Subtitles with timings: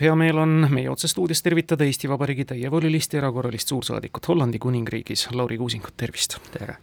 [0.00, 5.58] hea meel on meie otsestuudios tervitada Eesti Vabariigi täievolilist ja erakorralist suursaadikut Hollandi Kuningriigis, Lauri
[5.58, 6.34] Kuusingut, tervist!
[6.50, 6.76] tere!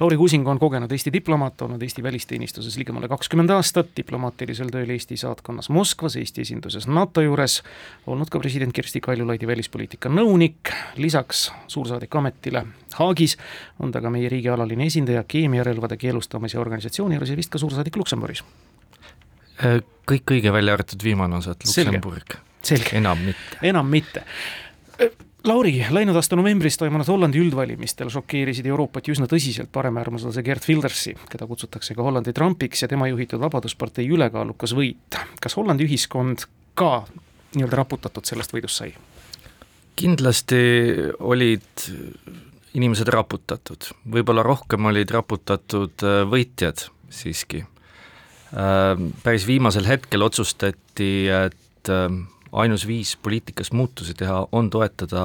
[0.00, 5.18] Lauri Kuusing on kogenud Eesti diplomaat, olnud Eesti välisteenistuses ligemale kakskümmend aastat, diplomaatilisel tööl Eesti
[5.18, 7.56] saatkonnas Moskvas, Eesti esinduses NATO juures,
[8.06, 10.70] olnud ka president Kersti Kaljulaidi välispoliitika nõunik,
[11.02, 12.62] lisaks suursaadiku ametile
[12.94, 13.36] Haagis
[13.82, 17.98] on ta ka meie riigi alaline esindaja keemiarelvade keelustamise organisatsiooni juures ja vist ka suursaadik
[17.98, 18.46] Luksemburgis.
[20.06, 22.96] kõik õige, välja arvatud viimane osa, et Luksemburg selge.
[22.98, 23.60] enam mitte.
[23.62, 24.24] enam mitte.
[25.44, 31.48] Lauri, läinud aasta novembris toimunud Hollandi üldvalimistel šokeerisid Euroopat üsna tõsiselt paremäärmuslase Gerd Wildersi, keda
[31.50, 35.18] kutsutakse ka Hollandi Trumpiks ja tema juhitud Vabaduspartei ülekaalukas võit.
[35.42, 36.46] kas Hollandi ühiskond
[36.78, 37.02] ka
[37.56, 38.94] nii-öelda raputatud sellest võidust sai?
[39.98, 40.62] kindlasti
[41.20, 41.82] olid
[42.78, 47.64] inimesed raputatud, võib-olla rohkem olid raputatud äh, võitjad siiski.
[48.52, 52.06] Äh, päris viimasel hetkel otsustati, et äh,
[52.52, 55.24] ainus viis poliitikas muutusi teha on toetada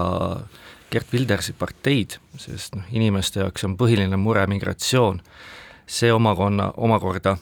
[0.92, 5.20] Gert Wildersi parteid, sest noh, inimeste jaoks on põhiline mure migratsioon,
[5.88, 7.36] see omakonna, omakorda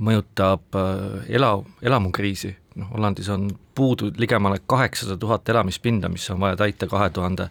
[0.00, 6.56] mõjutab äh, ela, elamukriisi, noh Hollandis on puudu ligemale kaheksasada tuhat elamispinda, mis on vaja
[6.64, 7.48] täita kahe tuhande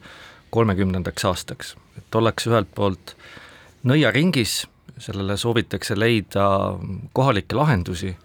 [0.50, 1.76] kolmekümnendaks aastaks.
[1.98, 3.16] et ollakse ühelt poolt
[3.84, 4.66] nõiaringis,
[4.98, 6.48] sellele soovitakse leida
[7.14, 8.16] kohalikke lahendusi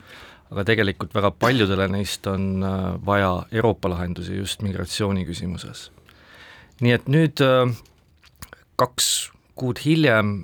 [0.52, 5.91] aga tegelikult väga paljudele neist on äh, vaja Euroopa lahendusi just migratsiooni küsimuses.
[6.80, 7.72] nii et nüüd äh,
[8.77, 10.36] kaks kuud hiljem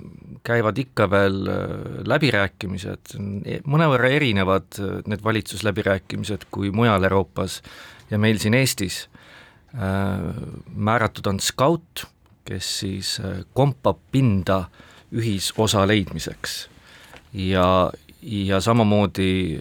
[0.43, 1.63] käivad ikka veel äh,
[2.09, 3.15] läbirääkimised,
[3.45, 7.61] e-, mõnevõrra erinevad need valitsusläbirääkimised kui mujal Euroopas
[8.11, 9.07] ja meil siin Eestis.
[10.69, 12.03] määratud on skaut,
[12.45, 13.15] kes siis
[13.57, 14.67] kompab pinda
[15.09, 16.67] ühisosa leidmiseks
[17.33, 17.89] ja,
[18.23, 19.59] ja samamoodi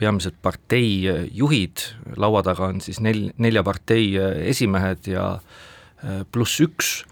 [0.00, 1.84] peamised parteijuhid,
[2.16, 4.16] laua taga on siis nel-, nelja partei
[4.48, 7.02] esimehed ja äh, pluss üks,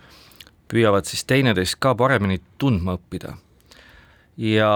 [0.71, 3.37] püüavad siis teineteist ka paremini tundma õppida.
[4.41, 4.73] ja,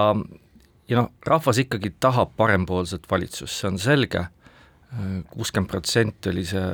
[0.89, 4.27] ja noh, rahvas ikkagi tahab parempoolset valitsust, see on selge,
[5.31, 6.67] kuuskümmend protsenti oli see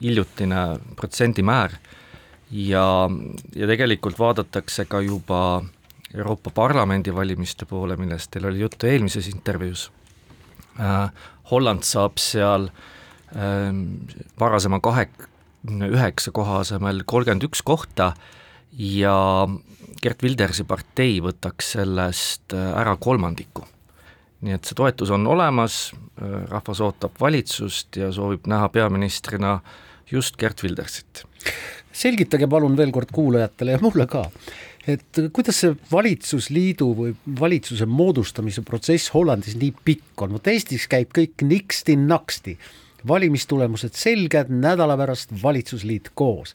[0.00, 0.62] hiljutine
[0.98, 1.76] protsendimäär
[2.50, 2.84] ja,
[3.54, 5.62] ja tegelikult vaadatakse ka juba
[6.14, 9.90] Euroopa Parlamendi valimiste poole, millest teil oli juttu eelmises intervjuus
[10.80, 11.10] äh,,
[11.50, 13.70] Holland saab seal äh,
[14.40, 18.12] varasema kahekümne üheksa koha asemel kolmkümmend üks kohta
[18.72, 19.16] ja
[20.02, 23.66] Gert Wildersi partei võtaks sellest äh, ära kolmandiku.
[24.40, 29.58] nii et see toetus on olemas, äh, rahvas ootab valitsust ja soovib näha peaministrina
[30.10, 31.24] just Gert Wildersit.
[31.92, 34.24] selgitage palun veel kord kuulajatele ja mulle ka,
[34.88, 41.12] et kuidas see valitsusliidu või valitsuse moodustamise protsess Hollandis nii pikk on, vot Eestis käib
[41.16, 42.56] kõik niksti-naksti,
[43.08, 46.54] valimistulemused selged, nädala pärast valitsusliit koos.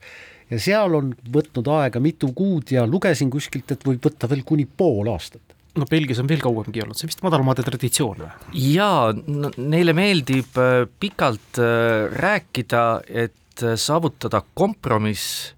[0.50, 4.68] Ja seal on võtnud aega mitu kuud ja lugesin kuskilt, et võib võtta veel kuni
[4.70, 5.42] pool aastat.
[5.76, 8.30] No Belgias on veel kauemgi olnud, see on vist madalmaade traditsioon või?
[8.72, 12.86] jaa no,, neile meeldib äh, pikalt äh, rääkida,
[13.26, 15.52] et äh, saavutada kompromiss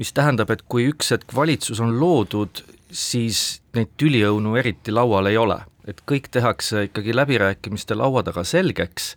[0.00, 2.62] mis tähendab, et kui üks hetk valitsus on loodud,
[2.92, 5.58] siis neid tüliõunu eriti laual ei ole,
[5.88, 9.14] et kõik tehakse ikkagi läbirääkimiste laua taga selgeks.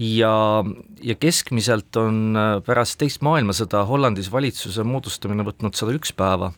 [0.00, 0.64] Ja,
[1.04, 6.48] ja keskmiselt on äh, pärast teist maailmasõda Hollandis valitsuse moodustamine võtnud sada üks päeva,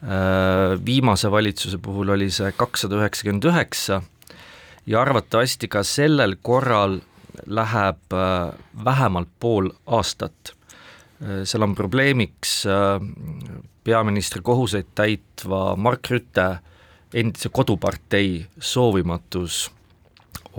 [0.00, 4.00] äh, viimase valitsuse puhul oli see kakssada üheksakümmend üheksa.
[4.88, 7.02] Ja arvatavasti ka sellel korral
[7.44, 10.54] läheb äh, vähemalt pool aastat
[11.44, 12.98] seal on probleemiks äh,
[13.84, 16.48] peaministri kohuseid täitva Mark Rütte
[17.14, 19.70] endise kodupartei soovimatus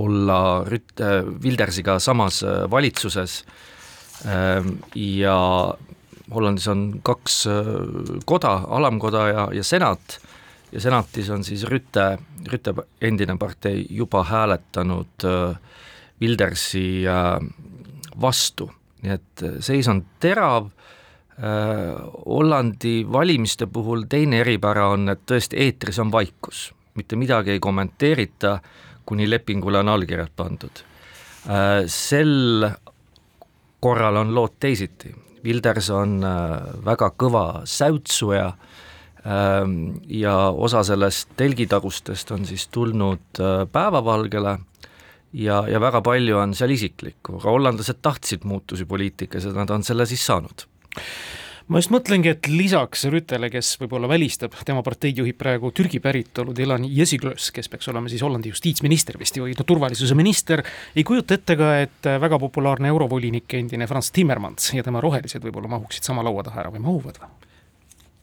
[0.01, 3.43] olla Rütte, Wildersiga samas äh, valitsuses.
[4.95, 5.35] Ja
[6.33, 7.33] Hollandis on kaks
[8.25, 10.15] koda, alamkoda ja, ja senat,
[10.71, 12.05] ja senatis on siis Rütte,
[12.49, 15.27] Rütte endine partei juba hääletanud
[16.23, 17.03] Wildersi
[18.23, 18.71] vastu
[19.05, 20.69] nii et äh, seis on terav,
[21.37, 21.93] äh,
[22.25, 28.57] Hollandi valimiste puhul teine eripära on, et tõesti eetris on vaikus, mitte midagi ei kommenteerita,
[29.05, 30.81] kuni lepingule on allkirjad pandud.
[31.45, 32.65] Äh, sel
[33.79, 35.13] korral on lood teisiti,
[35.45, 36.23] Wilders on
[36.81, 38.47] väga kõva säutsuja.
[39.29, 43.37] Ähm, ja osa sellest telgitagustest on siis tulnud
[43.71, 44.55] päevavalgele
[45.35, 49.83] ja, ja väga palju on seal isiklikku, aga hollandlased tahtsid muutusi poliitikas ja nad on
[49.83, 50.67] selle siis saanud
[51.71, 56.53] ma just mõtlengi, et lisaks Rütele, kes võib-olla välistab, tema parteid juhib praegu Türgi päritolu
[56.55, 60.61] Dylan Jesiglös, kes peaks olema siis Hollandi justiitsminister vist või no turvalisuse minister,
[60.95, 65.71] ei kujuta ette ka, et väga populaarne eurovolinik, endine Franz Timmermans ja tema rohelised võib-olla
[65.73, 67.33] mahuksid sama laua taha ära või mahuvad või?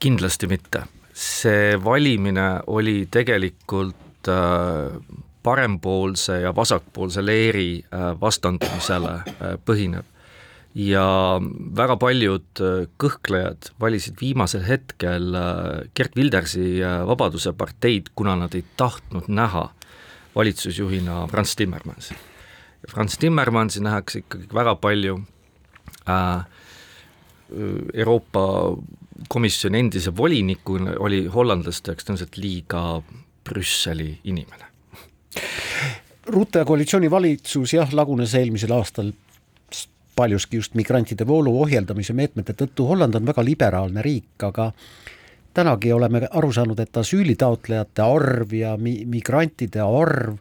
[0.02, 0.86] kindlasti mitte.
[1.14, 4.94] see valimine oli tegelikult äh,
[5.42, 10.06] parempoolse ja vasakpoolse leeri äh, vastandumisele äh, põhinev
[10.74, 11.04] ja
[11.76, 15.36] väga paljud äh, kõhklejad valisid viimasel hetkel
[15.96, 19.68] Gerd Wildersi äh, Vabaduse parteid, kuna nad ei tahtnud näha
[20.34, 22.16] valitsusjuhina Franz Timmermansi.
[22.88, 25.20] Franz Timmermansi nähakse ikkagi väga palju
[26.08, 26.44] äh,
[27.94, 28.46] Euroopa
[29.28, 33.02] Komisjoni endise volinikuna oli hollandlaste jaoks tõenäoliselt liiga
[33.44, 34.71] Brüsseli inimene.
[36.32, 39.10] Rutte koalitsioonivalitsus jah, lagunes eelmisel aastal
[40.16, 42.86] paljuski just migrantide voolu ohjeldamise meetmete tõttu.
[42.88, 44.70] Holland on väga liberaalne riik, aga
[45.54, 50.36] tänagi oleme aru saanud, et asüülitaotlejate arv ja mi-, migrantide arv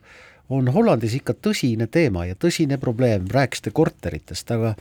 [0.51, 4.73] on Hollandis ikka tõsine teema ja tõsine probleem, rääkisite korteritest, aga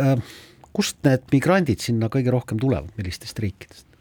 [0.00, 0.34] äh,
[0.72, 3.91] kust need migrandid sinna kõige rohkem tulevad, millistest riikidest?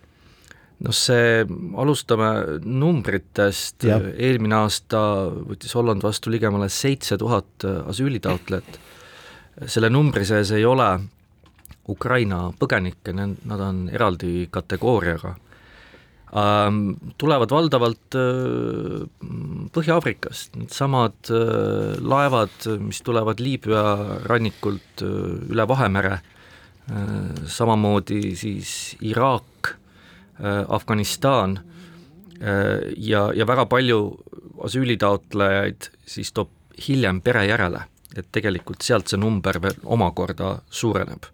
[0.81, 1.45] Noh, see,
[1.81, 5.01] alustame numbritest, eelmine aasta
[5.31, 8.79] võttis Holland vastu ligemale seitse tuhat asüülitaotlejat.
[9.67, 10.89] Selle numbri sees ei ole
[11.91, 15.35] Ukraina põgenikke, nad on eraldi kategooriaga.
[16.31, 19.01] Ähm, tulevad valdavalt äh,
[19.75, 26.21] Põhja-Aafrikast, needsamad äh, laevad, mis tulevad Liibüa rannikult äh, üle Vahemere,
[27.47, 28.71] samamoodi siis
[29.05, 29.75] Iraak,
[30.67, 31.59] Afganistan
[32.97, 33.99] ja, ja väga palju
[34.65, 36.49] asüülitaotlejaid siis toob
[36.87, 37.83] hiljem pere järele
[38.17, 41.29] et tegelikult sealt see number veel omakorda suureneb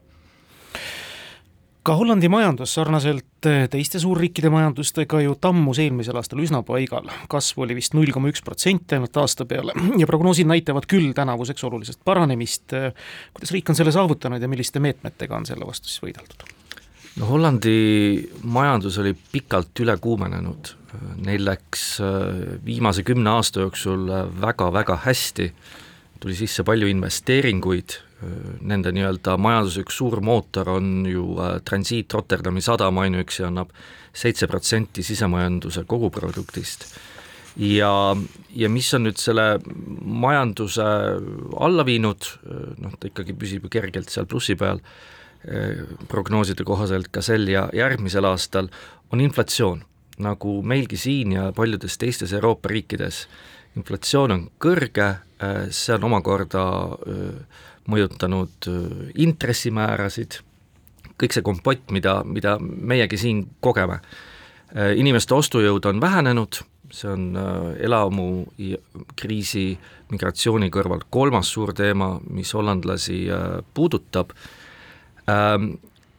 [1.88, 7.78] ka Hollandi majandus sarnaselt teiste suurriikide majandustega ju tammus eelmisel aastal üsna paigal, kasv oli
[7.78, 12.76] vist null koma üks protsenti ainult aasta peale ja prognoosid näitavad küll tänavuseks olulisest paranemist.
[13.34, 16.44] kuidas riik on selle saavutanud ja milliste meetmetega on selle vastu siis võideldud?
[17.18, 17.78] No Hollandi
[18.46, 20.74] majandus oli pikalt üle kuumenenud,
[21.26, 24.08] neil läks äh, viimase kümne aasta jooksul
[24.42, 25.52] väga-väga hästi.
[26.18, 27.94] Tuli sisse palju investeeringuid,
[28.66, 33.74] nende nii-öelda majanduse üks suur mootor on ju äh, transiit Rotterdami sadam ainuüksi annab
[34.18, 36.88] seitse protsenti sisemajanduse koguproduktist.
[37.58, 37.92] ja,
[38.54, 39.60] ja mis on nüüd selle
[40.02, 40.86] majanduse
[41.58, 42.26] alla viinud,
[42.82, 44.82] noh, ta ikkagi püsib ju kergelt seal plussi peal,
[46.08, 48.68] prognooside kohaselt ka sel ja järgmisel aastal,
[49.14, 49.84] on inflatsioon,
[50.20, 53.28] nagu meilgi siin ja paljudes teistes Euroopa riikides
[53.78, 57.60] inflatsioon on kõrge, äh, see on omakorda äh,
[57.92, 58.80] mõjutanud äh,
[59.26, 60.40] intressimäärasid,
[61.18, 64.02] kõik see kompott, mida, mida meiegi siin kogeme.
[65.00, 66.58] Inimeste ostujõud on vähenenud,
[66.92, 67.38] see on
[67.80, 69.64] elamukriisi
[70.12, 73.22] migratsiooni kõrval kolmas suur teema, mis hollandlasi
[73.74, 74.36] puudutab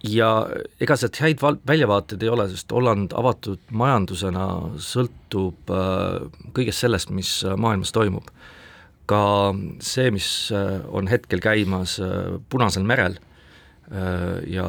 [0.06, 0.28] ja
[0.80, 4.46] ega sealt häid val-, väljavaateid ei ole, sest Holland avatud majandusena
[4.82, 8.30] sõltub äh, kõigest sellest, mis äh, maailmas toimub.
[9.08, 11.98] ka see, mis äh, on hetkel käimas
[12.48, 13.18] Punasel merel
[14.52, 14.66] ja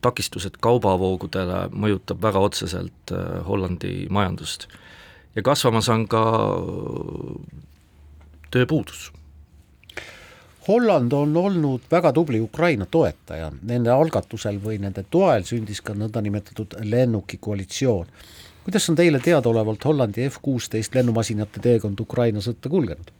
[0.00, 3.12] takistused kaubavoogudele mõjutab väga otseselt
[3.44, 4.64] Hollandi majandust.
[5.36, 6.22] ja kasvamas on ka
[8.50, 9.10] tööpuudus
[10.68, 16.74] Holland on olnud väga tubli Ukraina toetaja, nende algatusel või nende toel sündis ka nõndanimetatud
[16.82, 18.06] lennukikoalitsioon.
[18.64, 23.12] kuidas on teile teadaolevalt Hollandi F kuusteist lennumasinate teekond Ukraina sõtta kulgenud?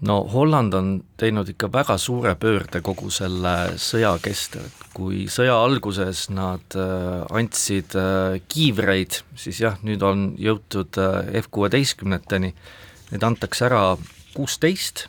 [0.00, 6.26] no Holland on teinud ikka väga suure pöörde kogu selle sõja kestel, kui sõja alguses
[6.34, 12.52] nad äh, andsid äh, kiivreid, siis jah, nüüd on jõutud äh, F kuueteistkümneteni,
[13.12, 13.84] neid antakse ära
[14.34, 15.06] kuusteist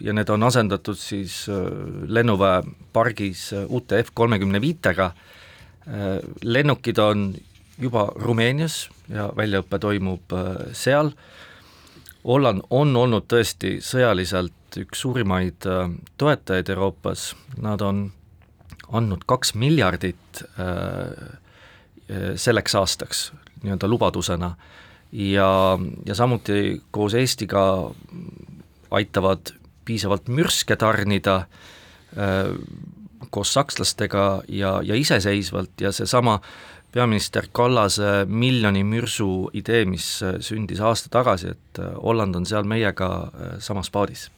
[0.00, 1.60] ja need on asendatud siis äh,
[2.06, 5.12] lennuväe pargis äh, uute F kolmekümne viitega,
[6.44, 7.22] lennukid on
[7.80, 10.34] juba Rumeenias ja väljaõpe toimub
[10.76, 11.08] seal,
[12.22, 15.66] Holland on olnud tõesti sõjaliselt üks suurimaid
[16.20, 18.04] toetajaid Euroopas, nad on
[18.92, 20.44] andnud kaks miljardit
[22.36, 23.24] selleks aastaks
[23.64, 24.54] nii-öelda lubadusena.
[25.12, 27.64] Ja, ja samuti koos Eestiga
[28.90, 29.52] aitavad
[29.84, 31.36] piisavalt mürske tarnida
[32.16, 32.50] äh,
[33.30, 36.40] koos sakslastega ja, ja iseseisvalt ja seesama
[36.92, 42.66] peaminister Kallase miljoni mürsu idee, mis äh, sündis aasta tagasi, et äh, Holland on seal
[42.68, 43.10] meiega
[43.62, 44.28] samas paadis.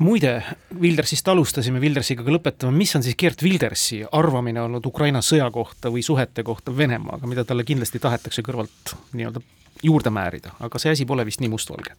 [0.00, 0.38] Muide,
[0.80, 5.92] Wildersist alustasime, Wildersiga ka lõpetame, mis on siis Gerd Wildersi arvamine olnud Ukraina sõja kohta
[5.92, 9.44] või suhete kohta Venemaaga, mida talle kindlasti tahetakse kõrvalt nii-öelda
[9.84, 11.92] juurde määrida, aga see asi pole vist nii mustvalge?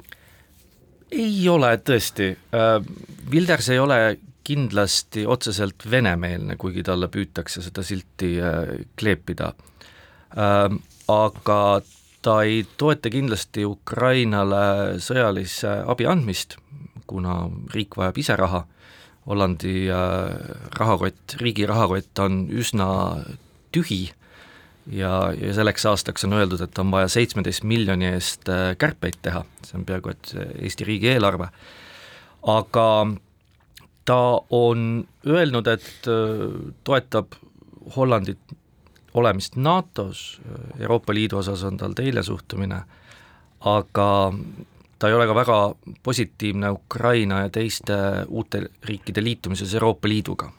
[1.12, 2.32] Ei ole tõesti,
[3.32, 3.98] Wilders ei ole
[4.48, 8.34] kindlasti otseselt venemeelne, kuigi talle püütakse seda silti
[9.00, 9.52] kleepida.
[11.12, 11.60] Aga
[12.22, 16.58] ta ei toeta kindlasti Ukrainale sõjalise abi andmist,
[17.10, 18.66] kuna riik vajab ise raha,
[19.30, 19.86] Hollandi
[20.80, 22.88] rahakott, riigi rahakott on üsna
[23.76, 24.08] tühi
[24.88, 29.78] ja, ja selleks aastaks on öeldud, et on vaja seitsmeteist miljoni eest kärpeid teha, see
[29.80, 31.52] on peaaegu et Eesti riigieelarve,
[32.54, 32.88] aga
[34.06, 36.10] ta on öelnud, et
[36.84, 37.38] toetab
[37.96, 38.58] Hollandit
[39.14, 40.42] olemist NATO-s,
[40.80, 42.82] Euroopa Liidu osas on tal teine suhtumine,
[43.68, 44.08] aga
[45.00, 45.58] ta ei ole ka väga
[46.04, 47.98] positiivne Ukraina ja teiste
[48.28, 50.52] uute riikide liitumises Euroopa Liiduga.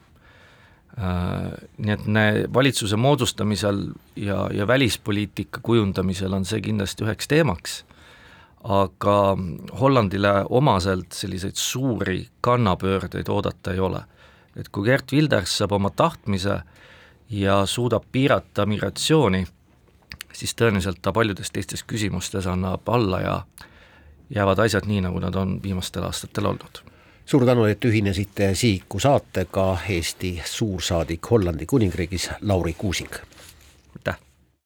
[0.97, 7.79] Nii et ne, valitsuse moodustamisel ja, ja välispoliitika kujundamisel on see kindlasti üheks teemaks,
[8.63, 9.17] aga
[9.81, 14.05] Hollandile omaselt selliseid suuri kannapöördeid oodata ei ole.
[14.57, 16.59] et kui Gert Wilders saab oma tahtmise
[17.31, 19.47] ja suudab piirata migratsiooni,
[20.33, 23.37] siis tõenäoliselt ta paljudes teistes küsimustes annab alla ja
[24.35, 26.83] jäävad asjad nii, nagu nad on viimastel aastatel olnud.
[27.27, 33.15] Suur tänu, et ühinesite Sihiku saatega Eesti suursaadik Hollandi Kuningriigis, Lauri Kuusing.
[33.97, 34.32] aitäh!